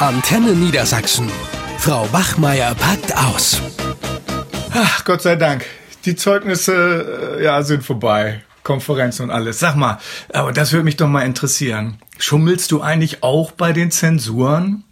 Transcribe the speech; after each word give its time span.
Antenne 0.00 0.52
Niedersachsen. 0.52 1.30
Frau 1.76 2.06
Bachmeier 2.06 2.74
packt 2.74 3.14
aus. 3.14 3.60
Ach, 4.72 5.04
Gott 5.04 5.20
sei 5.20 5.36
Dank. 5.36 5.66
Die 6.06 6.16
Zeugnisse 6.16 7.36
äh, 7.38 7.44
ja, 7.44 7.62
sind 7.62 7.84
vorbei. 7.84 8.40
Konferenz 8.62 9.20
und 9.20 9.30
alles. 9.30 9.58
Sag 9.58 9.76
mal, 9.76 9.98
aber 10.32 10.52
das 10.52 10.72
würde 10.72 10.84
mich 10.84 10.96
doch 10.96 11.06
mal 11.06 11.26
interessieren. 11.26 11.98
Schummelst 12.18 12.72
du 12.72 12.80
eigentlich 12.80 13.22
auch 13.22 13.50
bei 13.50 13.74
den 13.74 13.90
Zensuren? 13.90 14.84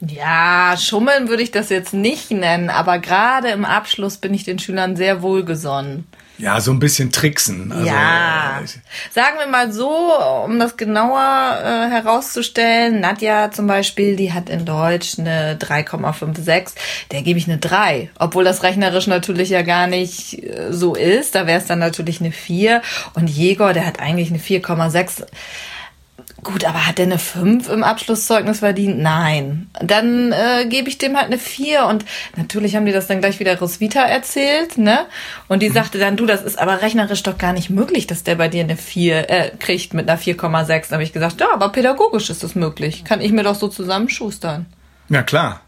Ja, 0.00 0.76
schummeln 0.78 1.28
würde 1.28 1.42
ich 1.42 1.50
das 1.50 1.70
jetzt 1.70 1.92
nicht 1.92 2.30
nennen, 2.30 2.70
aber 2.70 2.98
gerade 2.98 3.48
im 3.48 3.64
Abschluss 3.64 4.16
bin 4.18 4.32
ich 4.32 4.44
den 4.44 4.58
Schülern 4.58 4.94
sehr 4.94 5.22
wohlgesonnen. 5.22 6.06
Ja, 6.38 6.60
so 6.60 6.70
ein 6.70 6.78
bisschen 6.78 7.10
tricksen. 7.10 7.72
Also, 7.72 7.84
ja. 7.84 8.60
Äh, 8.60 8.66
Sagen 9.10 9.38
wir 9.40 9.48
mal 9.48 9.72
so, 9.72 9.90
um 10.44 10.60
das 10.60 10.76
genauer 10.76 11.18
äh, 11.18 11.90
herauszustellen, 11.90 13.00
Nadja 13.00 13.50
zum 13.50 13.66
Beispiel, 13.66 14.14
die 14.14 14.32
hat 14.32 14.48
in 14.48 14.64
Deutsch 14.64 15.18
eine 15.18 15.56
3,56, 15.56 16.74
der 17.10 17.22
gebe 17.22 17.40
ich 17.40 17.48
eine 17.48 17.58
3. 17.58 18.10
Obwohl 18.20 18.44
das 18.44 18.62
rechnerisch 18.62 19.08
natürlich 19.08 19.48
ja 19.48 19.62
gar 19.62 19.88
nicht 19.88 20.44
äh, 20.44 20.68
so 20.72 20.94
ist. 20.94 21.34
Da 21.34 21.48
wäre 21.48 21.58
es 21.58 21.66
dann 21.66 21.80
natürlich 21.80 22.20
eine 22.20 22.30
4. 22.30 22.82
Und 23.14 23.28
Jäger, 23.28 23.72
der 23.72 23.84
hat 23.84 23.98
eigentlich 23.98 24.30
eine 24.30 24.38
4,6. 24.38 25.26
Gut, 26.44 26.64
aber 26.64 26.86
hat 26.86 26.98
der 26.98 27.06
eine 27.06 27.18
5 27.18 27.68
im 27.68 27.82
Abschlusszeugnis 27.82 28.60
verdient? 28.60 29.00
Nein. 29.00 29.68
Dann 29.82 30.32
äh, 30.32 30.66
gebe 30.66 30.88
ich 30.88 30.96
dem 30.96 31.16
halt 31.16 31.26
eine 31.26 31.38
4 31.38 31.86
und 31.86 32.04
natürlich 32.36 32.76
haben 32.76 32.86
die 32.86 32.92
das 32.92 33.08
dann 33.08 33.20
gleich 33.20 33.40
wieder 33.40 33.58
Roswitha 33.58 34.02
erzählt, 34.02 34.78
ne? 34.78 35.06
Und 35.48 35.62
die 35.62 35.70
mhm. 35.70 35.74
sagte 35.74 35.98
dann, 35.98 36.16
du, 36.16 36.26
das 36.26 36.42
ist 36.42 36.58
aber 36.58 36.80
rechnerisch 36.80 37.24
doch 37.24 37.38
gar 37.38 37.52
nicht 37.52 37.70
möglich, 37.70 38.06
dass 38.06 38.22
der 38.22 38.36
bei 38.36 38.46
dir 38.46 38.62
eine 38.62 38.76
4 38.76 39.30
äh, 39.30 39.50
kriegt 39.58 39.94
mit 39.94 40.08
einer 40.08 40.20
4,6. 40.20 40.88
Da 40.88 40.92
habe 40.92 41.02
ich 41.02 41.12
gesagt, 41.12 41.40
ja, 41.40 41.48
aber 41.52 41.70
pädagogisch 41.70 42.30
ist 42.30 42.44
das 42.44 42.54
möglich. 42.54 43.04
Kann 43.04 43.20
ich 43.20 43.32
mir 43.32 43.42
doch 43.42 43.56
so 43.56 43.66
zusammenschustern. 43.66 44.66
Ja, 45.08 45.22
klar. 45.22 45.62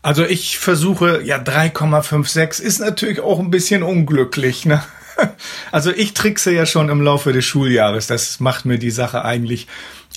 Also 0.00 0.24
ich 0.24 0.58
versuche, 0.58 1.22
ja, 1.24 1.36
3,56 1.36 2.62
ist 2.62 2.78
natürlich 2.78 3.20
auch 3.20 3.38
ein 3.38 3.50
bisschen 3.50 3.82
unglücklich, 3.82 4.64
ne? 4.64 4.82
Also 5.72 5.90
ich 5.90 6.14
trickse 6.14 6.52
ja 6.52 6.66
schon 6.66 6.90
im 6.90 7.00
Laufe 7.00 7.32
des 7.32 7.44
Schuljahres. 7.44 8.06
Das 8.06 8.38
macht 8.38 8.66
mir 8.66 8.78
die 8.78 8.90
Sache 8.90 9.24
eigentlich 9.24 9.66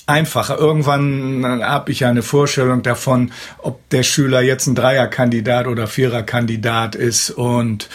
einfacher. 0.06 0.58
Irgendwann 0.58 1.62
habe 1.62 1.92
ich 1.92 2.00
ja 2.00 2.08
eine 2.08 2.22
Vorstellung 2.22 2.82
davon, 2.82 3.32
ob 3.58 3.88
der 3.90 4.02
Schüler 4.02 4.40
jetzt 4.40 4.66
ein 4.66 4.74
Dreierkandidat 4.74 5.66
oder 5.66 5.86
Viererkandidat 5.86 6.94
ist 6.94 7.30
und 7.30 7.88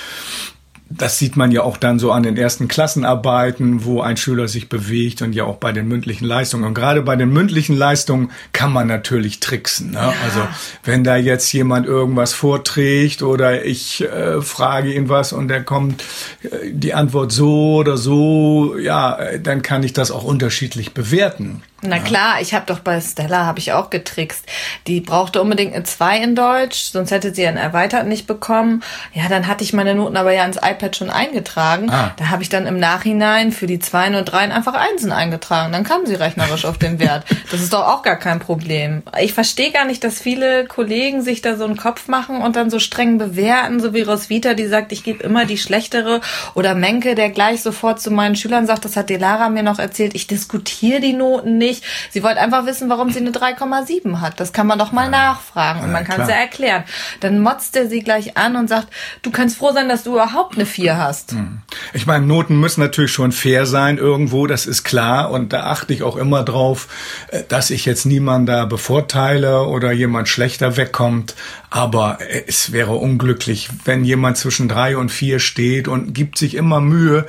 das 0.97 1.19
sieht 1.19 1.35
man 1.35 1.51
ja 1.51 1.63
auch 1.63 1.77
dann 1.77 1.99
so 1.99 2.11
an 2.11 2.23
den 2.23 2.37
ersten 2.37 2.67
Klassenarbeiten, 2.67 3.85
wo 3.85 4.01
ein 4.01 4.17
Schüler 4.17 4.47
sich 4.47 4.69
bewegt 4.69 5.21
und 5.21 5.33
ja 5.33 5.43
auch 5.43 5.57
bei 5.57 5.71
den 5.71 5.87
mündlichen 5.87 6.25
Leistungen. 6.25 6.63
Und 6.63 6.73
gerade 6.73 7.01
bei 7.01 7.15
den 7.15 7.29
mündlichen 7.29 7.75
Leistungen 7.75 8.31
kann 8.53 8.71
man 8.71 8.87
natürlich 8.87 9.39
tricksen. 9.39 9.91
Ne? 9.91 9.99
Ja. 9.99 10.13
Also 10.23 10.41
wenn 10.83 11.03
da 11.03 11.15
jetzt 11.15 11.51
jemand 11.53 11.85
irgendwas 11.85 12.33
vorträgt 12.33 13.21
oder 13.21 13.65
ich 13.65 14.01
äh, 14.01 14.41
frage 14.41 14.93
ihn 14.93 15.09
was 15.09 15.33
und 15.33 15.51
er 15.51 15.63
kommt 15.63 16.03
äh, 16.43 16.71
die 16.71 16.93
Antwort 16.93 17.31
so 17.31 17.75
oder 17.75 17.97
so, 17.97 18.77
ja, 18.77 19.17
dann 19.37 19.61
kann 19.61 19.83
ich 19.83 19.93
das 19.93 20.11
auch 20.11 20.23
unterschiedlich 20.23 20.93
bewerten. 20.93 21.61
Na 21.87 21.99
klar, 21.99 22.41
ich 22.41 22.53
habe 22.53 22.65
doch 22.65 22.79
bei 22.79 22.99
Stella 22.99 23.45
habe 23.45 23.59
ich 23.59 23.73
auch 23.73 23.89
getrickst. 23.89 24.45
Die 24.87 25.01
brauchte 25.01 25.41
unbedingt 25.41 25.73
eine 25.73 25.83
2 25.83 26.17
in 26.19 26.35
Deutsch, 26.35 26.85
sonst 26.85 27.11
hätte 27.11 27.33
sie 27.33 27.45
einen 27.45 27.57
erweitert 27.57 28.07
nicht 28.07 28.27
bekommen. 28.27 28.81
Ja, 29.13 29.27
dann 29.29 29.47
hatte 29.47 29.63
ich 29.63 29.73
meine 29.73 29.93
Noten 29.93 30.17
aber 30.17 30.33
ja 30.33 30.45
ins 30.45 30.57
iPad 30.57 30.84
schon 30.93 31.09
eingetragen. 31.09 31.89
Ah. 31.89 32.13
Da 32.17 32.29
habe 32.29 32.43
ich 32.43 32.49
dann 32.49 32.67
im 32.67 32.79
Nachhinein 32.79 33.51
für 33.51 33.67
die 33.67 33.79
2 33.79 34.17
und 34.17 34.25
3 34.25 34.51
einfach 34.51 34.73
Einsen 34.73 35.11
eingetragen. 35.11 35.71
Dann 35.71 35.85
kam 35.85 36.05
sie 36.05 36.15
rechnerisch 36.15 36.65
auf 36.65 36.77
den 36.77 36.99
Wert. 36.99 37.23
Das 37.51 37.61
ist 37.61 37.71
doch 37.71 37.87
auch 37.87 38.01
gar 38.01 38.17
kein 38.17 38.39
Problem. 38.39 39.03
Ich 39.21 39.33
verstehe 39.33 39.71
gar 39.71 39.85
nicht, 39.85 40.03
dass 40.03 40.19
viele 40.19 40.65
Kollegen 40.65 41.21
sich 41.21 41.41
da 41.41 41.55
so 41.55 41.63
einen 41.63 41.77
Kopf 41.77 42.07
machen 42.07 42.41
und 42.41 42.55
dann 42.55 42.69
so 42.69 42.79
streng 42.79 43.17
bewerten, 43.17 43.79
so 43.79 43.93
wie 43.93 44.01
Roswitha, 44.01 44.55
die 44.55 44.67
sagt, 44.67 44.91
ich 44.91 45.03
gebe 45.03 45.23
immer 45.23 45.45
die 45.45 45.57
schlechtere 45.57 46.21
oder 46.53 46.75
Menke, 46.75 47.15
der 47.15 47.29
gleich 47.29 47.61
sofort 47.61 48.01
zu 48.01 48.11
meinen 48.11 48.35
Schülern 48.35 48.65
sagt, 48.65 48.83
das 48.83 48.97
hat 48.97 49.09
die 49.09 49.15
Lara 49.15 49.49
mir 49.49 49.63
noch 49.63 49.79
erzählt, 49.79 50.15
ich 50.15 50.27
diskutiere 50.27 50.99
die 50.99 51.13
Noten 51.13 51.57
nicht 51.57 51.65
nicht. 51.65 51.83
Sie 52.11 52.23
wollte 52.23 52.39
einfach 52.39 52.65
wissen, 52.65 52.89
warum 52.89 53.11
sie 53.11 53.19
eine 53.19 53.31
3,7 53.31 54.21
hat. 54.21 54.39
Das 54.39 54.53
kann 54.53 54.67
man 54.67 54.79
doch 54.79 54.91
mal 54.91 55.09
nachfragen 55.09 55.81
und 55.81 55.91
man 55.91 56.03
kann 56.03 56.21
es 56.21 56.29
ja 56.29 56.35
erklären. 56.35 56.83
Dann 57.19 57.39
motzt 57.39 57.75
er 57.75 57.87
sie 57.87 58.01
gleich 58.01 58.37
an 58.37 58.55
und 58.55 58.67
sagt, 58.67 58.87
du 59.21 59.31
kannst 59.31 59.57
froh 59.57 59.71
sein, 59.71 59.89
dass 59.89 60.03
du 60.03 60.13
überhaupt 60.13 60.55
eine 60.55 60.64
4 60.65 60.97
hast. 60.97 61.31
Hm. 61.31 61.59
Ich 61.93 62.05
meine, 62.05 62.25
Noten 62.25 62.59
müssen 62.59 62.81
natürlich 62.81 63.11
schon 63.11 63.31
fair 63.31 63.65
sein 63.65 63.97
irgendwo, 63.97 64.47
das 64.47 64.65
ist 64.65 64.83
klar. 64.83 65.31
Und 65.31 65.53
da 65.53 65.63
achte 65.63 65.93
ich 65.93 66.03
auch 66.03 66.15
immer 66.15 66.43
drauf, 66.43 66.87
äh, 67.29 67.43
dass 67.47 67.69
ich 67.69 67.85
jetzt 67.85 68.05
niemanden 68.05 68.47
da 68.47 68.65
bevorteile 68.65 69.63
oder 69.63 69.91
jemand 69.91 70.27
schlechter 70.27 70.77
wegkommt. 70.77 71.35
Aber 71.69 72.19
äh, 72.21 72.43
es 72.47 72.71
wäre 72.71 72.93
unglücklich, 72.93 73.69
wenn 73.85 74.03
jemand 74.03 74.37
zwischen 74.37 74.67
drei 74.67 74.97
und 74.97 75.09
vier 75.09 75.39
steht 75.39 75.87
und 75.87 76.13
gibt 76.13 76.37
sich 76.37 76.55
immer 76.55 76.81
Mühe, 76.81 77.25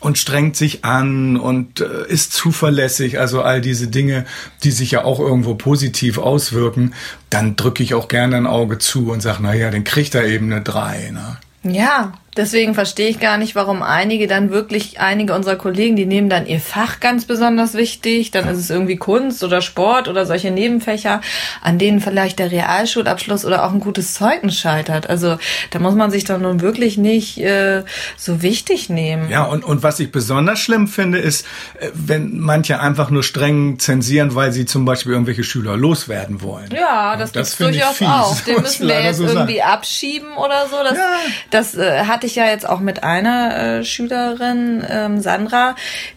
und 0.00 0.18
strengt 0.18 0.56
sich 0.56 0.84
an 0.84 1.36
und 1.36 1.80
äh, 1.80 2.06
ist 2.08 2.32
zuverlässig, 2.32 3.18
also 3.18 3.42
all 3.42 3.60
diese 3.60 3.88
Dinge, 3.88 4.24
die 4.62 4.70
sich 4.70 4.92
ja 4.92 5.04
auch 5.04 5.20
irgendwo 5.20 5.54
positiv 5.54 6.18
auswirken, 6.18 6.94
dann 7.30 7.56
drücke 7.56 7.82
ich 7.82 7.94
auch 7.94 8.08
gerne 8.08 8.36
ein 8.36 8.46
Auge 8.46 8.78
zu 8.78 9.10
und 9.10 9.20
sage, 9.20 9.38
na 9.40 9.54
ja, 9.54 9.70
dann 9.70 9.84
kriegt 9.84 10.14
er 10.14 10.26
eben 10.26 10.52
eine 10.52 10.62
drei. 10.62 11.10
Ne? 11.10 11.38
Ja, 11.74 12.12
Deswegen 12.36 12.74
verstehe 12.74 13.08
ich 13.08 13.18
gar 13.18 13.38
nicht, 13.38 13.54
warum 13.54 13.82
einige 13.82 14.26
dann 14.26 14.50
wirklich, 14.50 15.00
einige 15.00 15.34
unserer 15.34 15.56
Kollegen, 15.56 15.96
die 15.96 16.04
nehmen 16.06 16.28
dann 16.28 16.46
ihr 16.46 16.60
Fach 16.60 17.00
ganz 17.00 17.24
besonders 17.24 17.74
wichtig, 17.74 18.30
dann 18.30 18.46
ist 18.48 18.58
es 18.58 18.68
irgendwie 18.70 18.96
Kunst 18.96 19.42
oder 19.42 19.62
Sport 19.62 20.08
oder 20.08 20.26
solche 20.26 20.50
Nebenfächer, 20.50 21.22
an 21.62 21.78
denen 21.78 22.00
vielleicht 22.00 22.38
der 22.38 22.50
Realschulabschluss 22.50 23.44
oder 23.44 23.64
auch 23.64 23.72
ein 23.72 23.80
gutes 23.80 24.14
Zeugnis 24.14 24.58
scheitert. 24.58 25.08
Also 25.08 25.38
da 25.70 25.78
muss 25.78 25.94
man 25.94 26.10
sich 26.10 26.24
doch 26.24 26.38
nun 26.38 26.60
wirklich 26.60 26.98
nicht 26.98 27.38
äh, 27.38 27.84
so 28.16 28.42
wichtig 28.42 28.90
nehmen. 28.90 29.30
Ja, 29.30 29.44
und, 29.44 29.64
und 29.64 29.82
was 29.82 29.98
ich 29.98 30.12
besonders 30.12 30.58
schlimm 30.58 30.88
finde, 30.88 31.18
ist, 31.18 31.46
äh, 31.80 31.88
wenn 31.94 32.38
manche 32.38 32.80
einfach 32.80 33.08
nur 33.10 33.22
streng 33.22 33.78
zensieren, 33.78 34.34
weil 34.34 34.52
sie 34.52 34.66
zum 34.66 34.84
Beispiel 34.84 35.12
irgendwelche 35.12 35.44
Schüler 35.44 35.76
loswerden 35.76 36.42
wollen. 36.42 36.68
Ja, 36.74 37.16
das, 37.16 37.32
das 37.32 37.56
gibt's 37.56 37.78
durchaus 37.78 38.02
auch. 38.02 38.40
Den 38.46 38.60
müssen 38.60 38.88
wir 38.88 39.02
jetzt 39.02 39.18
so 39.18 39.24
irgendwie 39.24 39.62
abschieben 39.62 40.36
oder 40.36 40.66
so. 40.68 40.76
Das, 40.82 40.98
ja. 40.98 41.16
das 41.50 41.74
äh, 41.76 42.04
hatte 42.04 42.25
ich 42.26 42.36
ja 42.36 42.46
jetzt 42.46 42.68
auch 42.68 42.80
mit 42.80 43.02
einer 43.02 43.56
äh, 43.56 43.84
Schülerin, 43.84 44.84
ähm, 44.88 45.20
Sandra, 45.20 45.74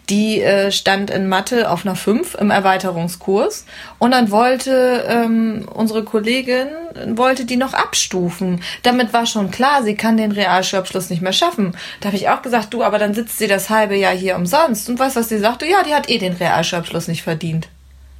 die 0.08 0.40
äh, 0.42 0.70
stand 0.70 1.10
in 1.10 1.28
Mathe 1.28 1.70
auf 1.70 1.86
einer 1.86 1.96
5 1.96 2.34
im 2.34 2.50
Erweiterungskurs 2.50 3.64
und 3.98 4.10
dann 4.10 4.30
wollte 4.30 5.04
ähm, 5.08 5.68
unsere 5.72 6.04
Kollegin, 6.04 6.68
wollte 7.14 7.44
die 7.44 7.56
noch 7.56 7.74
abstufen. 7.74 8.62
Damit 8.82 9.12
war 9.12 9.26
schon 9.26 9.50
klar, 9.50 9.82
sie 9.82 9.94
kann 9.94 10.16
den 10.16 10.32
Realschulabschluss 10.32 11.10
nicht 11.10 11.22
mehr 11.22 11.32
schaffen. 11.32 11.76
Da 12.00 12.08
habe 12.08 12.16
ich 12.16 12.28
auch 12.28 12.42
gesagt, 12.42 12.74
du, 12.74 12.82
aber 12.82 12.98
dann 12.98 13.14
sitzt 13.14 13.38
sie 13.38 13.46
das 13.46 13.70
halbe 13.70 13.96
Jahr 13.96 14.14
hier 14.14 14.36
umsonst. 14.36 14.88
Und 14.88 14.98
weißt 14.98 15.16
was 15.16 15.28
sie 15.28 15.38
sagte? 15.38 15.66
Ja, 15.66 15.82
die 15.82 15.94
hat 15.94 16.10
eh 16.10 16.18
den 16.18 16.34
Realschulabschluss 16.34 17.08
nicht 17.08 17.22
verdient. 17.22 17.68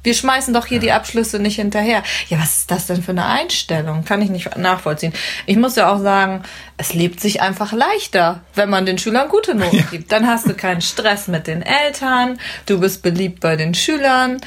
Wir 0.03 0.13
schmeißen 0.13 0.53
doch 0.53 0.65
hier 0.65 0.79
die 0.79 0.91
Abschlüsse 0.91 1.39
nicht 1.39 1.57
hinterher. 1.57 2.03
Ja, 2.29 2.39
was 2.39 2.57
ist 2.57 2.71
das 2.71 2.87
denn 2.87 3.03
für 3.03 3.11
eine 3.11 3.25
Einstellung? 3.25 4.03
Kann 4.03 4.21
ich 4.21 4.29
nicht 4.29 4.57
nachvollziehen. 4.57 5.13
Ich 5.45 5.57
muss 5.57 5.75
ja 5.75 5.91
auch 5.91 5.99
sagen, 5.99 6.43
es 6.77 6.93
lebt 6.93 7.19
sich 7.19 7.41
einfach 7.41 7.71
leichter, 7.71 8.41
wenn 8.55 8.69
man 8.69 8.85
den 8.85 8.97
Schülern 8.97 9.29
gute 9.29 9.53
Noten 9.53 9.77
ja. 9.77 9.83
gibt. 9.91 10.11
Dann 10.11 10.27
hast 10.27 10.47
du 10.47 10.53
keinen 10.53 10.81
Stress 10.81 11.27
mit 11.27 11.47
den 11.47 11.61
Eltern, 11.61 12.39
du 12.65 12.79
bist 12.79 13.03
beliebt 13.03 13.39
bei 13.39 13.55
den 13.55 13.73
Schülern. 13.73 14.41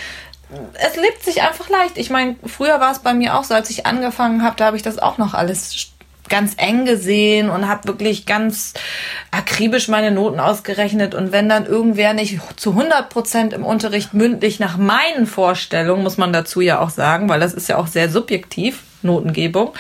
Es 0.75 0.97
lebt 0.97 1.25
sich 1.25 1.43
einfach 1.43 1.69
leicht. 1.69 1.99
Ich 1.99 2.11
meine, 2.11 2.37
früher 2.47 2.81
war 2.81 2.93
es 2.93 3.01
bei 3.01 3.15
mir 3.15 3.37
auch 3.37 3.45
so, 3.45 3.55
als 3.55 3.71
ich 3.71 3.87
angefangen 3.87 4.43
habe, 4.43 4.57
da 4.57 4.67
habe 4.67 4.77
ich 4.77 4.83
das 4.83 4.99
auch 4.99 5.19
noch 5.19 5.35
alles 5.35 5.94
ganz 6.29 6.55
eng 6.57 6.85
gesehen 6.85 7.51
und 7.51 7.69
habe 7.69 7.89
wirklich 7.89 8.27
ganz 8.27 8.75
akribisch 9.31 9.89
meine 9.89 10.11
Noten 10.11 10.41
ausgerechnet. 10.41 11.15
Und 11.15 11.33
wenn 11.33 11.49
dann 11.49 11.67
irgendwer 11.67 12.15
nicht 12.15 12.39
zu 12.57 12.71
100 12.71 13.11
Prozent 13.11 13.53
im 13.53 13.65
Unterricht 13.65 14.15
mündlich 14.15 14.59
nach 14.59 14.77
meinen 14.77 15.27
Vorstellungen, 15.27 16.03
muss 16.03 16.17
man 16.17 16.33
dazu 16.33 16.61
ja 16.61 16.81
auch 16.81 16.91
sagen, 16.91 17.29
weil 17.29 17.41
das 17.41 17.55
ist 17.55 17.69
ja 17.69 17.77
auch 17.77 17.87
sehr 17.87 18.09
subjektiv, 18.09 18.83
Notengebung, 19.03 19.75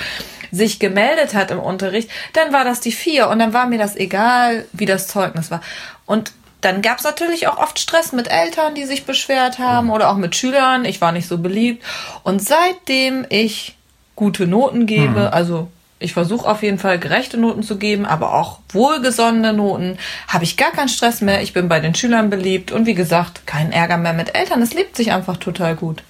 sich 0.50 0.78
gemeldet 0.78 1.34
hat 1.34 1.50
im 1.50 1.58
Unterricht, 1.58 2.10
dann 2.34 2.52
war 2.52 2.64
das 2.64 2.80
die 2.80 2.92
vier 2.92 3.28
und 3.28 3.38
dann 3.38 3.52
war 3.52 3.66
mir 3.66 3.78
das 3.78 3.96
egal, 3.96 4.66
wie 4.72 4.86
das 4.86 5.08
Zeugnis 5.08 5.50
war. 5.50 5.60
Und 6.06 6.32
dann 6.60 6.80
gab 6.80 6.98
es 6.98 7.04
natürlich 7.04 7.48
auch 7.48 7.58
oft 7.58 7.78
Stress 7.78 8.12
mit 8.12 8.28
Eltern, 8.28 8.74
die 8.74 8.84
sich 8.84 9.04
beschwert 9.04 9.58
haben 9.58 9.90
oder 9.90 10.10
auch 10.10 10.16
mit 10.16 10.34
Schülern. 10.34 10.84
Ich 10.84 11.00
war 11.00 11.12
nicht 11.12 11.28
so 11.28 11.38
beliebt. 11.38 11.84
Und 12.22 12.40
seitdem 12.42 13.26
ich 13.28 13.76
gute 14.16 14.46
Noten 14.46 14.86
gebe, 14.86 15.26
hm. 15.26 15.32
also 15.32 15.69
ich 15.99 16.12
versuche 16.12 16.49
auf 16.49 16.62
jeden 16.62 16.79
Fall 16.79 16.99
gerechte 16.99 17.38
Noten 17.38 17.62
zu 17.62 17.79
geben, 17.79 18.05
aber 18.05 18.35
auch 18.35 18.58
wohlgesonnene 18.70 19.52
Noten. 19.52 19.99
Habe 20.29 20.44
ich 20.44 20.56
gar 20.56 20.73
keinen 20.73 20.88
Stress 20.88 21.20
mehr. 21.20 21.43
Ich 21.43 21.52
bin 21.52 21.69
bei 21.69 21.81
den 21.81 21.94
Schülern 21.94 22.31
beliebt 22.31 22.73
und 22.73 22.87
wie 22.87 22.94
gesagt, 22.94 23.46
kein 23.46 23.73
Ärger 23.73 23.96
mehr 23.96 24.12
mit 24.12 24.35
Eltern. 24.35 24.61
Es 24.61 24.75
lebt 24.75 24.96
sich 24.96 25.12
einfach 25.12 25.37
total 25.37 25.76
gut. 25.76 26.02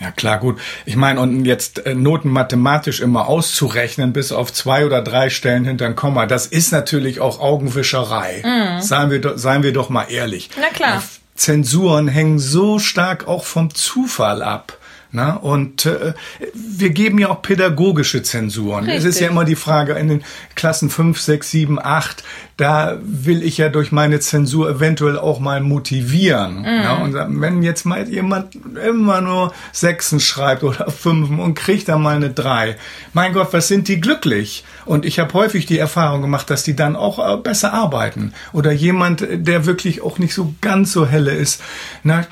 Ja, 0.00 0.10
klar, 0.10 0.38
gut. 0.38 0.58
Ich 0.84 0.96
meine, 0.96 1.20
und 1.20 1.44
jetzt 1.44 1.86
äh, 1.86 1.94
Noten 1.94 2.28
mathematisch 2.28 3.00
immer 3.00 3.28
auszurechnen, 3.28 4.12
bis 4.12 4.32
auf 4.32 4.52
zwei 4.52 4.84
oder 4.84 5.00
drei 5.00 5.30
Stellen 5.30 5.64
hinter 5.64 5.86
ein 5.86 5.94
Komma, 5.94 6.26
das 6.26 6.46
ist 6.46 6.72
natürlich 6.72 7.20
auch 7.20 7.38
Augenwischerei. 7.38 8.42
Mhm. 8.44 8.82
Seien, 8.82 9.10
wir, 9.10 9.38
seien 9.38 9.62
wir 9.62 9.72
doch 9.72 9.90
mal 9.90 10.04
ehrlich. 10.04 10.50
Na 10.60 10.68
klar. 10.68 11.02
Zensuren 11.36 12.08
hängen 12.08 12.38
so 12.40 12.78
stark 12.78 13.28
auch 13.28 13.44
vom 13.44 13.72
Zufall 13.74 14.42
ab 14.42 14.78
Na, 15.14 15.34
und 15.34 15.84
äh, 15.84 16.14
wir 16.54 16.88
geben 16.88 17.18
ja 17.18 17.28
auch 17.28 17.42
pädagogische 17.42 18.22
Zensuren. 18.22 18.84
Richtig. 18.84 18.98
Es 18.98 19.04
ist 19.04 19.20
ja 19.20 19.28
immer 19.28 19.44
die 19.44 19.56
Frage 19.56 19.92
in 19.92 20.08
den 20.08 20.24
Klassen 20.54 20.88
5, 20.88 21.20
6, 21.20 21.50
7, 21.50 21.78
8, 21.78 22.24
da 22.56 22.96
will 23.02 23.42
ich 23.42 23.58
ja 23.58 23.68
durch 23.68 23.92
meine 23.92 24.20
Zensur 24.20 24.70
eventuell 24.70 25.18
auch 25.18 25.40
mal 25.40 25.60
motivieren. 25.60 26.60
Mhm. 26.60 26.64
Ja, 26.64 26.94
und 26.94 27.14
wenn 27.40 27.62
jetzt 27.62 27.84
mal 27.84 28.08
jemand 28.08 28.56
immer 28.86 29.20
nur 29.20 29.52
Sechsen 29.72 30.20
schreibt 30.20 30.62
oder 30.62 30.90
Fünfen 30.90 31.40
und 31.40 31.54
kriegt 31.54 31.88
dann 31.88 32.02
mal 32.02 32.16
eine 32.16 32.30
Drei, 32.30 32.76
mein 33.12 33.32
Gott, 33.32 33.48
was 33.52 33.68
sind 33.68 33.88
die 33.88 34.00
glücklich? 34.00 34.64
Und 34.84 35.04
ich 35.04 35.18
habe 35.18 35.32
häufig 35.34 35.66
die 35.66 35.78
Erfahrung 35.78 36.22
gemacht, 36.22 36.50
dass 36.50 36.62
die 36.62 36.76
dann 36.76 36.96
auch 36.96 37.18
äh, 37.18 37.36
besser 37.36 37.72
arbeiten. 37.72 38.32
Oder 38.52 38.72
jemand, 38.72 39.26
der 39.28 39.66
wirklich 39.66 40.00
auch 40.02 40.18
nicht 40.18 40.34
so 40.34 40.54
ganz 40.60 40.92
so 40.92 41.06
helle 41.06 41.32
ist, 41.32 41.60
na, 42.02 42.20
äh, 42.20 42.24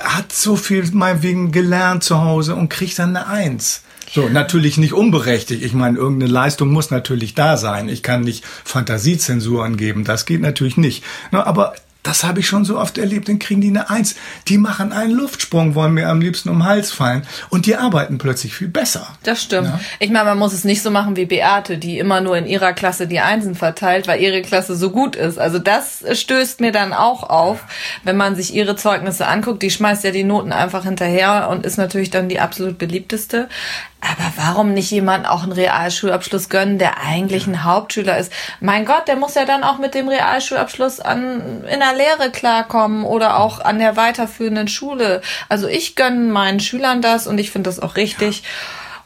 hat 0.00 0.32
so 0.32 0.56
viel 0.56 0.82
mal 0.92 1.22
wegen 1.22 1.50
gelernt 1.50 2.04
zu 2.04 2.21
Hause 2.24 2.54
und 2.54 2.68
kriegt 2.68 2.98
dann 2.98 3.16
eine 3.16 3.26
Eins. 3.26 3.82
So, 4.10 4.28
natürlich 4.28 4.76
nicht 4.76 4.92
unberechtigt. 4.92 5.62
Ich 5.62 5.72
meine, 5.72 5.96
irgendeine 5.96 6.30
Leistung 6.30 6.70
muss 6.70 6.90
natürlich 6.90 7.34
da 7.34 7.56
sein. 7.56 7.88
Ich 7.88 8.02
kann 8.02 8.20
nicht 8.20 8.44
Fantasiezensur 8.44 9.64
angeben. 9.64 10.04
Das 10.04 10.26
geht 10.26 10.42
natürlich 10.42 10.76
nicht. 10.76 11.02
Aber 11.30 11.74
das 12.02 12.24
habe 12.24 12.40
ich 12.40 12.48
schon 12.48 12.64
so 12.64 12.78
oft 12.78 12.98
erlebt, 12.98 13.28
dann 13.28 13.38
kriegen 13.38 13.60
die 13.60 13.68
eine 13.68 13.88
Eins. 13.88 14.16
Die 14.48 14.58
machen 14.58 14.92
einen 14.92 15.12
Luftsprung, 15.12 15.74
wollen 15.74 15.94
mir 15.94 16.08
am 16.08 16.20
liebsten 16.20 16.48
um 16.48 16.58
den 16.58 16.64
Hals 16.64 16.90
fallen 16.90 17.26
und 17.48 17.66
die 17.66 17.76
arbeiten 17.76 18.18
plötzlich 18.18 18.54
viel 18.54 18.68
besser. 18.68 19.06
Das 19.22 19.42
stimmt. 19.42 19.68
Ja? 19.68 19.80
Ich 20.00 20.10
meine, 20.10 20.24
man 20.24 20.38
muss 20.38 20.52
es 20.52 20.64
nicht 20.64 20.82
so 20.82 20.90
machen 20.90 21.16
wie 21.16 21.26
Beate, 21.26 21.78
die 21.78 21.98
immer 21.98 22.20
nur 22.20 22.36
in 22.36 22.46
ihrer 22.46 22.72
Klasse 22.72 23.06
die 23.06 23.20
Einsen 23.20 23.54
verteilt, 23.54 24.08
weil 24.08 24.20
ihre 24.20 24.42
Klasse 24.42 24.74
so 24.74 24.90
gut 24.90 25.14
ist. 25.14 25.38
Also 25.38 25.58
das 25.58 26.04
stößt 26.12 26.60
mir 26.60 26.72
dann 26.72 26.92
auch 26.92 27.22
auf, 27.22 27.64
wenn 28.02 28.16
man 28.16 28.34
sich 28.34 28.54
ihre 28.54 28.74
Zeugnisse 28.74 29.26
anguckt. 29.28 29.62
Die 29.62 29.70
schmeißt 29.70 30.02
ja 30.02 30.10
die 30.10 30.24
Noten 30.24 30.52
einfach 30.52 30.84
hinterher 30.84 31.48
und 31.50 31.64
ist 31.64 31.78
natürlich 31.78 32.10
dann 32.10 32.28
die 32.28 32.40
absolut 32.40 32.78
beliebteste. 32.78 33.48
Aber 34.02 34.32
warum 34.36 34.74
nicht 34.74 34.90
jemand 34.90 35.28
auch 35.28 35.44
einen 35.44 35.52
Realschulabschluss 35.52 36.48
gönnen, 36.48 36.78
der 36.78 36.98
eigentlich 36.98 37.46
ein 37.46 37.62
Hauptschüler 37.62 38.18
ist? 38.18 38.32
Mein 38.58 38.84
Gott, 38.84 39.06
der 39.06 39.14
muss 39.14 39.36
ja 39.36 39.44
dann 39.44 39.62
auch 39.62 39.78
mit 39.78 39.94
dem 39.94 40.08
Realschulabschluss 40.08 40.98
an, 40.98 41.64
in 41.64 41.78
der 41.78 41.94
Lehre 41.94 42.32
klarkommen 42.32 43.04
oder 43.04 43.38
auch 43.38 43.60
an 43.60 43.78
der 43.78 43.96
weiterführenden 43.96 44.66
Schule. 44.66 45.22
Also 45.48 45.68
ich 45.68 45.94
gönne 45.94 46.32
meinen 46.32 46.58
Schülern 46.58 47.00
das 47.00 47.28
und 47.28 47.38
ich 47.38 47.52
finde 47.52 47.70
das 47.70 47.78
auch 47.78 47.94
richtig. 47.94 48.42
Ja. 48.42 48.48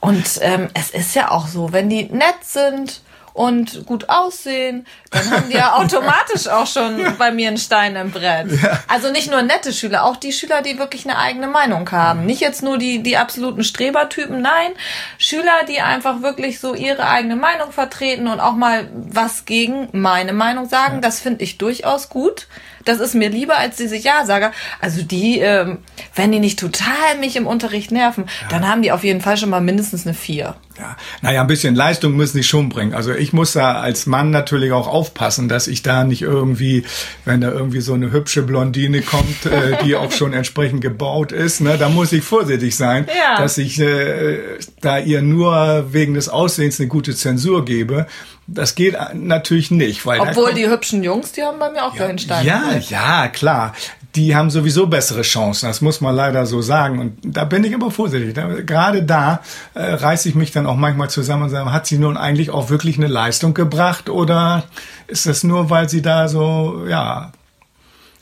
Und 0.01 0.39
ähm, 0.41 0.69
es 0.73 0.91
ist 0.91 1.15
ja 1.15 1.31
auch 1.31 1.47
so, 1.47 1.73
wenn 1.73 1.89
die 1.91 2.05
nett 2.05 2.43
sind, 2.43 3.03
und 3.37 3.85
gut 3.85 4.09
aussehen, 4.09 4.87
dann 5.11 5.31
haben 5.31 5.51
die 5.51 5.57
ja 5.57 5.75
automatisch 5.77 6.49
auch 6.49 6.67
schon 6.67 6.99
ja. 6.99 7.11
bei 7.11 7.31
mir 7.31 7.49
einen 7.49 7.59
Stein 7.59 7.95
im 7.95 8.11
Brett. 8.11 8.51
Ja. 8.51 8.83
Also 8.89 9.13
nicht 9.13 9.31
nur 9.31 9.43
nette 9.43 9.75
Schüler, 9.75 10.05
auch 10.05 10.17
die 10.17 10.33
Schüler, 10.33 10.63
die 10.63 10.79
wirklich 10.79 11.05
eine 11.05 11.19
eigene 11.19 11.47
Meinung 11.47 11.91
haben. 11.91 12.25
Nicht 12.25 12.41
jetzt 12.41 12.63
nur 12.63 12.79
die, 12.79 13.03
die 13.03 13.19
absoluten 13.19 13.63
Strebertypen, 13.63 14.41
nein, 14.41 14.73
Schüler, 15.19 15.65
die 15.69 15.83
einfach 15.83 16.23
wirklich 16.23 16.61
so 16.61 16.75
ihre 16.75 17.07
eigene 17.07 17.37
Meinung 17.37 17.73
vertreten 17.73 18.27
und 18.27 18.41
auch 18.41 18.55
mal 18.55 18.89
was 18.95 19.45
gegen 19.45 19.91
meine 19.93 20.33
Meinung 20.33 20.67
sagen. 20.67 20.97
Ja. 20.97 21.01
Das 21.03 21.21
finde 21.21 21.45
ich 21.45 21.59
durchaus 21.59 22.09
gut. 22.09 22.49
Das 22.87 23.01
ist 23.01 23.15
mir 23.15 23.29
lieber 23.29 23.59
als 23.59 23.77
diese 23.77 23.97
Ja-Sager. 23.97 24.53
Also 24.81 25.03
die, 25.03 25.39
ähm, 25.41 25.79
wenn 26.15 26.33
die 26.33 26.41
nicht 26.41 26.59
total 26.59 27.19
mich 27.21 27.37
im 27.37 27.47
Unterricht 27.47 27.91
nerven, 27.91 28.25
ja. 28.43 28.49
dann 28.49 28.69
haben 28.69 28.83
die 28.83 28.93
auf 28.93 29.05
jeden 29.05 29.21
Fall 29.21 29.37
schon 29.37 29.51
mal 29.51 29.61
mindestens 29.61 30.07
eine 30.07 30.15
Vier. 30.15 30.57
Ja, 30.79 30.97
naja, 31.23 31.41
ein 31.41 31.47
bisschen 31.47 31.75
Leistung 31.75 32.17
müssen 32.17 32.37
die 32.37 32.43
schon 32.43 32.69
bringen. 32.69 32.93
Also 32.93 33.13
ich 33.13 33.33
muss 33.33 33.53
da 33.53 33.81
als 33.81 34.05
Mann 34.07 34.31
natürlich 34.31 34.73
auch 34.73 34.89
aufpassen, 34.89 35.49
dass 35.49 35.69
ich 35.69 35.83
da 35.83 36.05
nicht 36.05 36.23
irgendwie, 36.23 36.85
wenn 37.25 37.41
da 37.41 37.51
irgendwie 37.51 37.81
so 37.81 37.95
eine 37.95 38.13
hübsche 38.13 38.43
Blondine 38.43 39.01
kommt, 39.01 39.47
äh, 39.47 39.79
die 39.85 39.97
auch 39.97 40.13
schon 40.13 40.35
entsprechend 40.35 40.83
gebaut 40.83 41.33
ist, 41.33 41.61
ne, 41.61 41.79
da 41.79 41.89
muss 41.89 42.13
ich 42.13 42.23
vorsichtig 42.23 42.77
sein, 42.77 43.07
ja. 43.09 43.41
dass 43.41 43.57
ich 43.57 43.81
äh, 43.81 44.39
da 44.81 44.99
ihr 44.99 45.23
nur 45.23 45.93
wegen 45.93 46.15
des 46.15 46.29
Aussehens 46.29 46.79
eine 46.79 46.89
gute 46.89 47.15
Zensur 47.15 47.65
gebe. 47.65 48.07
Das 48.49 48.77
geht 48.77 48.97
natürlich 49.15 49.73
nicht, 49.73 50.07
weil 50.07 50.21
obwohl 50.21 50.55
die 50.55 50.69
hübschen 50.69 51.03
Jungs, 51.03 51.33
die 51.33 51.43
haben 51.43 51.59
bei 51.59 51.71
mir 51.71 51.85
auch 51.85 51.97
ja, 51.97 52.07
keinen 52.07 52.19
Stein. 52.19 52.47
Ja, 52.47 52.76
ja, 52.79 53.29
klar. 53.29 53.75
Die 54.15 54.35
haben 54.35 54.49
sowieso 54.49 54.87
bessere 54.87 55.23
Chancen, 55.23 55.67
das 55.67 55.83
muss 55.83 56.01
man 56.01 56.15
leider 56.15 56.47
so 56.47 56.63
sagen. 56.63 56.99
Und 56.99 57.19
da 57.23 57.45
bin 57.45 57.65
ich 57.65 57.75
aber 57.75 57.91
vorsichtig. 57.91 58.35
Da, 58.35 58.47
gerade 58.63 59.03
da 59.03 59.41
äh, 59.75 59.83
reiße 59.83 60.29
ich 60.29 60.35
mich 60.35 60.53
dann 60.53 60.67
auch 60.67 60.77
manchmal 60.77 61.11
zusammen 61.11 61.45
und 61.45 61.51
sage, 61.51 61.71
hat 61.71 61.87
sie 61.87 61.99
nun 61.99 62.17
eigentlich 62.17 62.51
auch 62.51 62.71
wirklich 62.71 62.97
eine 62.97 63.09
Leistung 63.09 63.53
gebracht 63.53 64.09
oder 64.09 64.65
ist 65.07 65.27
das 65.27 65.45
nur, 65.45 65.69
weil 65.69 65.91
sie 65.91 66.01
da 66.01 66.29
so, 66.29 66.87
ja, 66.89 67.33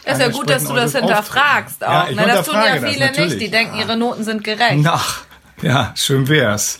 ist 0.05 0.21
ja 0.21 0.29
gut, 0.29 0.51
dass 0.51 0.65
du 0.65 0.75
das 0.75 0.95
hinterfragst 0.95 1.85
auch. 1.85 2.09
Ja, 2.09 2.13
ne? 2.13 2.27
Das 2.27 2.47
tun 2.47 2.57
ja 2.57 2.87
viele 2.87 3.09
das, 3.09 3.17
nicht. 3.17 3.41
Die 3.41 3.51
denken, 3.51 3.79
ihre 3.79 3.97
Noten 3.97 4.23
sind 4.23 4.45
gerecht. 4.45 4.87
Ach, 4.87 5.23
ja, 5.63 5.93
schön 5.97 6.29
wär's. 6.29 6.79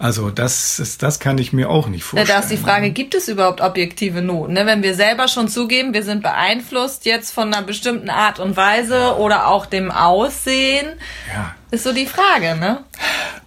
Also 0.00 0.30
das, 0.30 0.78
ist, 0.78 1.02
das 1.02 1.20
kann 1.20 1.36
ich 1.36 1.52
mir 1.52 1.68
auch 1.68 1.86
nicht 1.86 2.04
vorstellen. 2.04 2.26
Da 2.26 2.42
ist 2.42 2.50
die 2.50 2.56
Frage, 2.56 2.90
gibt 2.90 3.14
es 3.14 3.28
überhaupt 3.28 3.60
objektive 3.60 4.22
Noten? 4.22 4.54
Ne? 4.54 4.64
Wenn 4.64 4.82
wir 4.82 4.94
selber 4.94 5.28
schon 5.28 5.46
zugeben, 5.46 5.92
wir 5.92 6.02
sind 6.02 6.22
beeinflusst 6.22 7.04
jetzt 7.04 7.32
von 7.32 7.52
einer 7.52 7.62
bestimmten 7.62 8.08
Art 8.08 8.38
und 8.38 8.56
Weise 8.56 9.16
oder 9.18 9.48
auch 9.48 9.66
dem 9.66 9.90
Aussehen, 9.90 10.86
ja. 11.34 11.54
ist 11.70 11.84
so 11.84 11.92
die 11.92 12.06
Frage, 12.06 12.56
ne? 12.56 12.82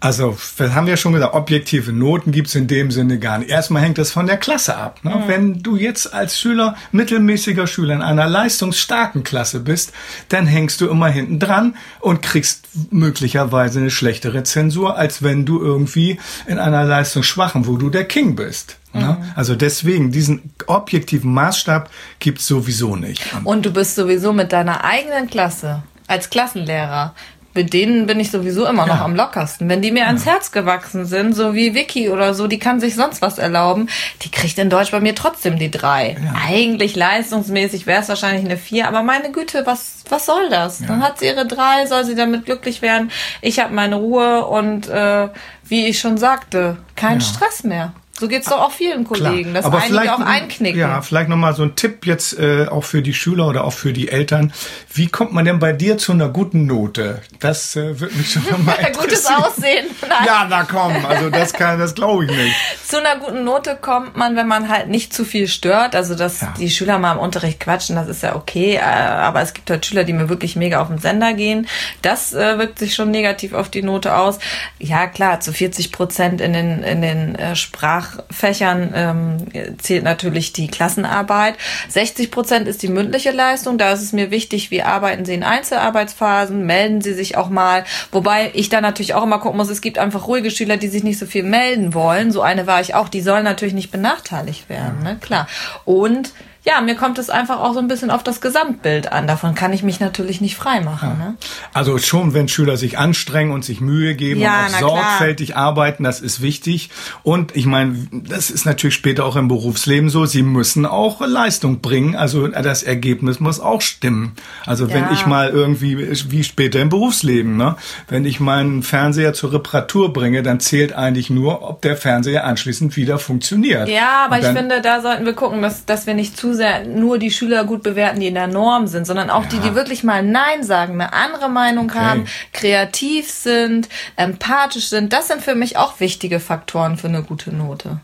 Also, 0.04 0.38
wir 0.58 0.76
haben 0.76 0.86
ja 0.88 0.98
schon 0.98 1.14
gesagt, 1.14 1.34
objektive 1.34 1.94
Noten 1.94 2.34
gibt's 2.34 2.56
in 2.56 2.68
dem 2.68 2.92
Sinne 2.92 3.20
gar 3.20 3.38
nicht. 3.38 3.50
Erstmal 3.50 3.84
hängt 3.84 3.98
das 3.98 4.12
von 4.12 4.28
der 4.28 4.36
Klasse 4.36 4.76
ab. 4.76 5.00
Ne? 5.04 5.16
Mhm. 5.16 5.28
Wenn 5.28 5.64
du 5.64 5.78
jetzt 5.78 6.14
als 6.14 6.38
Schüler, 6.38 6.76
mittelmäßiger 6.92 7.68
Schüler 7.68 7.94
in 7.94 8.02
einer 8.02 8.28
leistungsstarken 8.28 9.24
Klasse 9.24 9.62
bist, 9.62 9.94
dann 10.28 10.46
hängst 10.46 10.82
du 10.82 10.90
immer 10.90 11.08
hinten 11.08 11.40
dran 11.40 11.78
und 12.02 12.22
kriegst 12.22 12.68
möglicherweise 12.92 13.80
eine 13.80 13.92
schlechtere 13.92 14.44
Zensur, 14.44 14.98
als 14.98 15.24
wenn 15.24 15.46
du 15.46 15.62
irgendwie 15.62 16.20
in 16.48 16.60
einer 16.60 16.84
leistungsschwachen, 16.84 17.66
wo 17.66 17.78
du 17.78 17.90
der 17.90 18.04
King 18.04 18.36
bist. 18.36 18.76
Ne? 18.92 19.18
Mhm. 19.18 19.32
Also 19.36 19.56
deswegen, 19.56 20.12
diesen 20.12 20.52
objektiven 20.68 21.34
Maßstab 21.34 21.90
gibt's 22.20 22.46
sowieso 22.46 22.98
nicht. 22.98 23.24
Und 23.46 23.66
du 23.66 23.72
bist 23.72 23.96
sowieso 23.96 24.34
mit 24.34 24.52
deiner 24.52 24.84
eigenen 24.84 25.30
Klasse 25.30 25.84
als 26.08 26.30
Klassenlehrer 26.30 27.16
mit 27.54 27.74
denen 27.74 28.08
bin 28.08 28.20
ich 28.20 28.32
sowieso 28.32 28.66
immer 28.66 28.86
noch 28.86 28.98
ja. 28.98 29.06
am 29.06 29.16
lockersten. 29.16 29.70
Wenn 29.70 29.82
die 29.82 29.92
mir 29.92 30.02
ja. 30.02 30.06
ans 30.08 30.26
Herz 30.26 30.52
gewachsen 30.52 31.06
sind, 31.06 31.34
so 31.36 31.54
wie 31.54 31.76
Vicky 31.76 32.10
oder 32.10 32.34
so, 32.34 32.48
die 32.48 32.60
kann 32.60 32.80
sich 32.80 32.96
sonst 32.96 33.22
was 33.22 33.38
erlauben, 33.38 33.90
die 34.24 34.32
kriegt 34.32 34.58
in 34.58 34.70
Deutsch 34.70 34.92
bei 34.92 35.00
mir 35.00 35.16
trotzdem 35.16 35.58
die 35.58 35.72
drei. 35.72 36.18
Ja. 36.24 36.34
Eigentlich 36.48 36.96
leistungsmäßig 36.96 37.86
wäre 37.86 38.02
es 38.02 38.10
wahrscheinlich 38.10 38.46
eine 38.46 38.58
vier, 38.58 38.88
aber 38.88 39.04
meine 39.04 39.32
Güte, 39.32 39.66
was, 39.66 40.04
was 40.10 40.26
soll 40.26 40.50
das? 40.50 40.80
Dann 40.80 41.04
hat 41.04 41.20
sie 41.20 41.28
ihre 41.28 41.46
drei, 41.46 41.86
soll 41.86 42.06
sie 42.06 42.16
damit 42.16 42.46
glücklich 42.46 42.82
werden. 42.82 43.12
Ich 43.42 43.60
habe 43.60 43.74
meine 43.74 43.96
Ruhe 43.96 44.46
und 44.46 44.90
äh, 44.90 45.30
wie 45.64 45.88
ich 45.88 46.00
schon 46.00 46.18
sagte, 46.18 46.78
kein 46.96 47.22
Stress 47.22 47.64
mehr. 47.64 47.94
So 48.24 48.30
geht's 48.30 48.48
doch 48.48 48.62
auch 48.62 48.72
vielen 48.72 49.04
Kollegen, 49.04 49.52
Klar. 49.52 49.54
dass 49.54 49.66
Aber 49.66 49.82
einige 49.82 50.16
auch 50.16 50.22
einknicken. 50.22 50.80
Ja, 50.80 51.02
vielleicht 51.02 51.28
nochmal 51.28 51.54
so 51.54 51.64
ein 51.64 51.76
Tipp 51.76 52.06
jetzt 52.06 52.40
äh, 52.40 52.68
auch 52.68 52.86
für 52.86 53.02
die 53.02 53.14
Schüler 53.14 53.50
oder 53.50 53.66
auch 53.66 53.74
für 53.74 53.92
die 53.92 54.08
Eltern. 54.08 54.54
Wie 54.94 55.10
kommt 55.10 55.34
man 55.34 55.44
denn 55.44 55.60
bei 55.60 55.74
dir 55.74 55.98
zu 55.98 56.14
einer 56.14 56.30
guten 56.30 56.66
Note? 56.66 57.22
Das 57.42 57.76
äh, 57.76 58.00
wird 58.00 58.16
mich 58.16 58.32
schon 58.32 58.44
mal 58.64 58.78
Gutes 58.98 59.26
Aussehen. 59.26 59.88
Nein. 60.02 60.26
Ja, 60.26 60.48
na 60.50 60.64
komm, 60.64 61.06
also 61.06 61.30
das 61.30 61.52
kann, 61.52 61.80
das 61.80 61.96
glaube 61.96 62.24
ich 62.24 62.32
nicht. 62.32 62.56
Zu 62.88 63.00
einer 63.00 63.20
guten 63.20 63.44
Note 63.44 63.76
kommt 63.76 64.16
man, 64.16 64.38
wenn 64.38 64.48
man 64.48 64.70
halt 64.70 64.88
nicht 64.88 65.14
zu 65.14 65.26
viel 65.26 65.50
stört. 65.50 65.94
Also 65.94 66.16
dass 66.16 66.40
ja. 66.40 66.54
die 66.58 66.70
Schüler 66.70 67.00
mal 67.00 67.12
im 67.12 67.20
Unterricht 67.20 67.60
quatschen, 67.60 67.98
das 67.98 68.08
ist 68.08 68.24
ja 68.24 68.38
okay. 68.38 68.76
Äh, 68.76 68.80
aber 68.80 69.42
es 69.42 69.54
gibt 69.54 69.70
halt 69.70 69.86
Schüler, 69.86 70.06
die 70.06 70.14
mir 70.14 70.30
wirklich 70.30 70.56
mega 70.56 70.82
auf 70.82 70.88
den 70.88 71.00
Sender 71.00 71.34
gehen. 71.34 71.68
Das 72.02 72.34
äh, 72.34 72.58
wirkt 72.58 72.80
sich 72.80 72.96
schon 72.96 73.12
negativ 73.12 73.52
auf 73.52 73.68
die 73.68 73.84
Note 73.84 74.16
aus. 74.16 74.40
Ja, 74.80 75.08
klar, 75.08 75.42
zu 75.42 75.52
40 75.52 75.92
Prozent 75.92 76.40
in 76.40 76.54
den 76.54 76.84
in 76.84 77.02
den 77.02 77.36
äh, 77.36 77.58
Sprach 77.58 78.13
Fachfächern 78.14 78.92
ähm, 78.96 79.78
zählt 79.78 80.04
natürlich 80.04 80.54
die 80.54 80.68
Klassenarbeit. 80.68 81.56
60 81.90 82.32
Prozent 82.32 82.68
ist 82.68 82.84
die 82.84 82.88
mündliche 82.88 83.32
Leistung. 83.32 83.78
Da 83.78 83.92
ist 83.92 84.02
es 84.02 84.14
mir 84.14 84.32
wichtig, 84.32 84.72
wie 84.72 84.84
arbeiten 84.84 85.26
Sie 85.26 85.34
in 85.34 85.44
Einzelarbeitsphasen, 85.44 86.66
melden 86.66 87.02
Sie 87.02 87.14
sich 87.14 87.38
auch 87.38 87.50
mal. 87.50 87.84
Wobei 88.12 88.52
ich 88.54 88.70
da 88.70 88.82
natürlich 88.82 89.14
auch 89.14 89.24
immer 89.24 89.40
gucken 89.40 89.58
muss, 89.58 89.70
es 89.70 89.82
gibt 89.82 89.98
einfach 89.98 90.28
ruhige 90.28 90.52
Schüler, 90.52 90.78
die 90.78 90.88
sich 90.88 91.04
nicht 91.04 91.20
so 91.20 91.26
viel 91.26 91.44
melden 91.44 91.94
wollen. 91.94 92.32
So 92.32 92.42
eine 92.42 92.68
war 92.68 92.82
ich 92.82 92.96
auch. 92.96 93.10
Die 93.10 93.22
sollen 93.22 93.44
natürlich 93.44 93.74
nicht 93.74 93.92
benachteiligt 93.92 94.70
werden, 94.70 95.04
ne? 95.04 95.18
klar. 95.22 95.48
Und 95.86 96.34
ja, 96.66 96.80
mir 96.80 96.96
kommt 96.96 97.20
es 97.20 97.30
einfach 97.30 97.60
auch 97.60 97.74
so 97.74 97.80
ein 97.80 97.90
bisschen 97.90 98.10
auf 98.10 98.24
das 98.24 98.40
Gesamtbild 98.40 99.12
an. 99.12 99.28
Davon 99.28 99.54
kann 99.54 99.74
ich 99.74 99.84
mich 99.84 100.00
natürlich 100.00 100.40
nicht 100.40 100.56
freimachen. 100.56 101.10
Ja. 101.20 101.26
Ne? 101.26 101.36
Also 101.74 101.98
schon, 101.98 102.34
wenn 102.34 102.48
Schüler 102.48 102.78
sich 102.78 102.98
anstrengen 102.98 103.52
und 103.52 103.66
sich 103.66 103.82
Mühe 103.82 104.16
geben 104.16 104.40
ja, 104.40 104.68
und 104.68 104.76
auch 104.76 104.80
sorgfältig 104.80 105.50
klar. 105.50 105.66
arbeiten, 105.66 106.06
das 106.06 106.22
ist 106.22 106.42
wichtig. 106.42 106.90
Und 107.22 107.54
ich 107.56 107.66
meine, 107.66 108.08
das 108.12 108.50
ist 108.50 108.66
natürlich 108.66 108.96
später 108.96 109.26
auch 109.26 109.36
im 109.36 109.50
Berufsleben 109.50 110.10
so. 110.10 110.26
Sie 110.26 110.42
müssen 110.42 110.86
auch 110.86 111.20
Leistung 111.20 111.82
bringen. 111.82 112.16
Also 112.16 112.48
das 112.48 112.82
Ergebnis 112.82 113.42
muss 113.42 113.60
auch 113.60 113.82
stimmen. 113.82 114.32
Also 114.66 114.88
ja. 114.88 114.94
wenn 114.94 115.12
ich 115.12 115.26
mal 115.26 115.50
irgendwie, 115.50 115.98
wie 116.32 116.46
später 116.46 116.80
im 116.80 116.88
Berufsleben, 116.88 117.58
ne? 117.58 117.76
wenn 118.08 118.24
ich 118.24 118.40
meinen 118.40 118.84
Fernseher 118.84 119.34
zur 119.34 119.52
Reparatur 119.52 120.14
bringe, 120.14 120.44
dann 120.44 120.62
zählt 120.62 120.94
eigentlich 120.94 121.30
nur, 121.30 121.62
ob 121.62 121.82
der 121.82 121.98
Fernseher 121.98 122.46
anschließend 122.46 122.96
wieder 122.96 123.20
funktioniert. 123.20 123.90
Ja, 123.90 124.26
aber 124.26 124.40
ich 124.40 124.46
finde, 124.46 124.80
da 124.80 125.02
sollten 125.02 125.26
wir 125.26 125.34
gucken, 125.34 125.62
dass, 125.62 125.86
dass 125.86 126.08
wir 126.08 126.14
nicht 126.14 126.38
zu 126.38 126.53
zu 126.54 126.58
sehr 126.58 126.86
nur 126.86 127.18
die 127.18 127.32
Schüler 127.32 127.64
gut 127.66 127.84
bewerten, 127.84 128.20
die 128.20 128.28
in 128.28 128.36
der 128.36 128.48
Norm 128.48 128.88
sind, 128.88 129.06
sondern 129.06 129.30
auch 129.30 129.44
ja. 129.44 129.50
die, 129.50 129.60
die 129.60 129.76
wirklich 129.76 130.04
mal 130.04 130.24
Nein 130.24 130.64
sagen, 130.64 130.94
eine 130.94 131.14
andere 131.14 131.50
Meinung 131.50 131.90
okay. 131.90 132.00
haben, 132.00 132.26
kreativ 132.52 133.30
sind, 133.30 133.90
empathisch 134.16 134.88
sind. 134.88 135.14
Das 135.14 135.28
sind 135.28 135.42
für 135.42 135.56
mich 135.56 135.78
auch 135.78 136.00
wichtige 136.00 136.40
Faktoren 136.40 136.98
für 136.98 137.08
eine 137.08 137.24
gute 137.24 137.54
Note. 137.54 138.00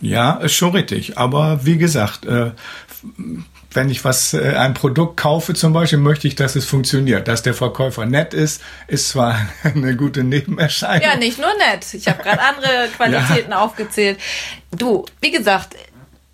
Ja, 0.00 0.34
ist 0.34 0.54
schon 0.54 0.72
richtig. 0.72 1.16
Aber 1.16 1.64
wie 1.64 1.78
gesagt, 1.78 2.26
äh, 2.26 2.50
wenn 3.72 3.88
ich 3.88 4.04
was, 4.04 4.34
äh, 4.34 4.56
ein 4.56 4.74
Produkt 4.74 5.16
kaufe 5.16 5.54
zum 5.54 5.72
Beispiel, 5.72 5.98
möchte 5.98 6.26
ich, 6.28 6.34
dass 6.34 6.56
es 6.56 6.64
funktioniert. 6.64 7.28
Dass 7.28 7.42
der 7.42 7.54
Verkäufer 7.54 8.04
nett 8.04 8.34
ist, 8.34 8.60
ist 8.88 9.10
zwar 9.10 9.38
eine 9.62 9.96
gute 9.96 10.24
Nebenerscheinung. 10.24 11.02
Ja, 11.02 11.16
nicht 11.16 11.38
nur 11.38 11.54
nett. 11.56 11.94
Ich 11.94 12.08
habe 12.08 12.22
gerade 12.22 12.40
andere 12.40 12.88
Qualitäten 12.96 13.52
ja. 13.52 13.60
aufgezählt. 13.60 14.18
Du, 14.72 15.04
wie 15.20 15.30
gesagt, 15.30 15.76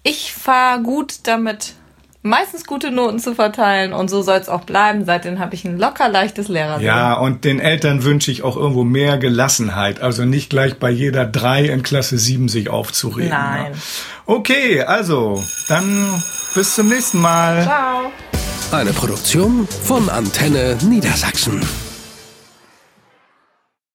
ich 0.02 0.32
fahre 0.32 0.82
gut 0.82 1.20
damit 1.24 1.74
meistens 2.22 2.64
gute 2.64 2.90
Noten 2.90 3.18
zu 3.18 3.34
verteilen 3.34 3.92
und 3.92 4.08
so 4.08 4.22
soll 4.22 4.38
es 4.38 4.48
auch 4.48 4.62
bleiben. 4.62 5.04
Seitdem 5.04 5.38
habe 5.38 5.54
ich 5.54 5.64
ein 5.64 5.78
locker 5.78 6.08
leichtes 6.08 6.48
Lehrer. 6.48 6.80
Ja, 6.80 7.14
und 7.14 7.44
den 7.44 7.60
Eltern 7.60 8.04
wünsche 8.04 8.30
ich 8.30 8.42
auch 8.42 8.56
irgendwo 8.56 8.84
mehr 8.84 9.18
Gelassenheit. 9.18 10.00
Also 10.00 10.24
nicht 10.24 10.50
gleich 10.50 10.78
bei 10.78 10.90
jeder 10.90 11.24
drei 11.24 11.64
in 11.66 11.82
Klasse 11.82 12.18
sieben 12.18 12.48
sich 12.48 12.70
aufzuregen. 12.70 13.30
Nein. 13.30 13.72
Ne? 13.72 13.78
Okay, 14.26 14.82
also 14.82 15.42
dann 15.68 16.22
bis 16.54 16.74
zum 16.74 16.88
nächsten 16.88 17.20
Mal. 17.20 17.62
Ciao. 17.62 18.12
Eine 18.70 18.92
Produktion 18.92 19.66
von 19.84 20.10
Antenne 20.10 20.76
Niedersachsen. 20.82 21.87